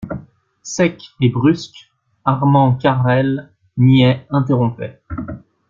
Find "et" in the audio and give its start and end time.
1.21-1.29